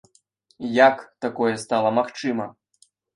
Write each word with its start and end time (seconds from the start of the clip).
Як 0.75 0.95
такое 1.25 1.51
стала 1.65 1.89
магчымым? 1.99 2.51